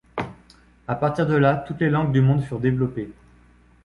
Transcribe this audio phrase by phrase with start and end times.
[0.87, 3.11] À partir de là, toutes les langues du monde furent développées.